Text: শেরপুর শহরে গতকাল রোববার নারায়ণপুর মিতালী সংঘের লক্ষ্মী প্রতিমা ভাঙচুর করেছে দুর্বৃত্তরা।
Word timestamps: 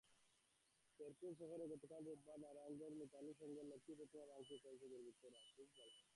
শেরপুর 0.93 1.31
শহরে 1.39 1.65
গতকাল 1.71 2.01
রোববার 2.07 2.37
নারায়ণপুর 2.43 2.91
মিতালী 2.99 3.31
সংঘের 3.39 3.65
লক্ষ্মী 3.71 3.93
প্রতিমা 3.99 4.25
ভাঙচুর 4.31 4.57
করেছে 4.63 4.85
দুর্বৃত্তরা। 4.91 5.39